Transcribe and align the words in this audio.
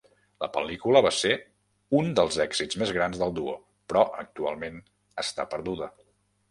La 0.43 0.47
pel·lícula 0.53 1.01
va 1.05 1.11
ser 1.17 1.33
un 1.99 2.09
dels 2.21 2.39
èxits 2.47 2.81
més 2.85 2.95
grans 2.99 3.23
del 3.25 3.37
duo, 3.39 3.57
però 3.93 4.09
actualment 4.27 4.83
està 5.27 5.49
perduda. 5.55 5.95